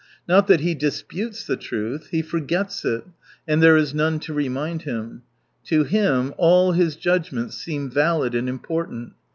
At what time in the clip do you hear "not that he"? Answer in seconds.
0.27-0.73